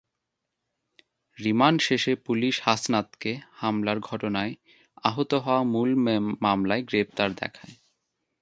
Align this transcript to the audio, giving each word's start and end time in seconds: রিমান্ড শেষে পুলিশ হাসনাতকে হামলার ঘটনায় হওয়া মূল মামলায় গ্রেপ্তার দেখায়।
রিমান্ড 1.37 1.79
শেষে 1.81 2.13
পুলিশ 2.25 2.55
হাসনাতকে 2.61 3.31
হামলার 3.53 3.99
ঘটনায় 3.99 4.53
হওয়া 5.43 5.63
মূল 5.63 5.89
মামলায় 6.41 6.83
গ্রেপ্তার 6.83 7.29
দেখায়। 7.33 7.75